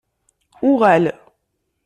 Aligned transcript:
Uɣal. 0.69 1.05